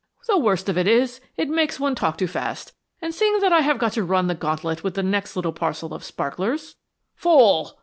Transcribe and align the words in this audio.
The 0.27 0.35
worst 0.39 0.67
of 0.67 0.79
it 0.79 0.87
is, 0.87 1.21
it 1.37 1.47
makes 1.47 1.79
one 1.79 1.93
talk 1.93 2.17
too 2.17 2.25
fast, 2.25 2.73
and 3.03 3.13
seeing 3.13 3.39
that 3.41 3.53
I 3.53 3.59
have 3.61 3.77
got 3.77 3.91
to 3.93 4.03
run 4.03 4.25
the 4.25 4.33
gauntlet 4.33 4.83
with 4.83 4.95
the 4.95 5.03
next 5.03 5.35
little 5.35 5.53
parcel 5.53 5.93
of 5.93 6.03
sparklers" 6.03 6.73
"Fool!" 7.15 7.77